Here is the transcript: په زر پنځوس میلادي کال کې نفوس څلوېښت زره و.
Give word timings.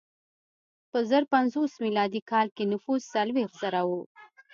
په 0.91 0.99
زر 1.09 1.23
پنځوس 1.33 1.71
میلادي 1.83 2.21
کال 2.31 2.47
کې 2.55 2.63
نفوس 2.71 3.01
څلوېښت 3.13 3.55
زره 3.61 3.81
و. 3.89 3.91